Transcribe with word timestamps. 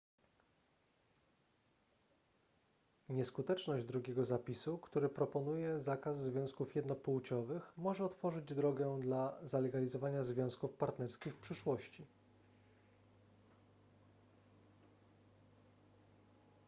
nieskuteczność 3.09 3.85
drugiego 3.85 4.25
zapisu 4.25 4.77
który 4.77 5.09
proponuje 5.09 5.81
zakaz 5.81 6.21
związków 6.23 6.75
jednopłciowych 6.75 7.73
może 7.77 8.05
otworzyć 8.05 8.45
drogę 8.53 8.99
dla 9.01 9.37
zalegalizowania 9.43 10.23
związków 10.23 10.73
partnerskich 10.73 11.35
w 11.35 11.39
przyszłości 11.39 12.07